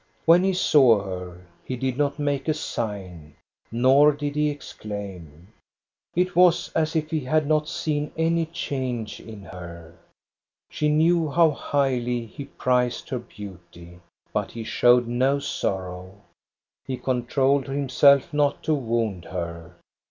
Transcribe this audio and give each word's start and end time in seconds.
When 0.25 0.43
he 0.43 0.53
saw 0.55 1.03
her, 1.03 1.45
he 1.63 1.75
did 1.75 1.95
not 1.95 2.17
make 2.17 2.47
a 2.47 2.55
sign, 2.55 3.35
nor 3.71 4.11
did 4.13 4.35
he 4.35 4.49
exclaim. 4.49 5.49
It 6.15 6.35
was 6.35 6.71
as 6.73 6.95
if 6.95 7.11
he 7.11 7.19
had 7.19 7.45
not 7.45 7.69
seen 7.69 8.11
any 8.17 8.47
change 8.47 9.19
in 9.19 9.43
her. 9.43 9.95
She 10.71 10.89
knew 10.89 11.29
how 11.29 11.51
highly 11.51 12.25
he 12.25 12.45
prized 12.45 13.09
her 13.09 13.19
beauty. 13.19 13.99
But 14.33 14.49
he 14.49 14.63
showed 14.63 15.07
no 15.07 15.37
sorrow. 15.37 16.15
He 16.87 16.97
controlled 16.97 17.67
himself 17.67 18.33
not 18.33 18.63
to 18.63 18.73
wound 18.73 19.25
her. 19.25 19.75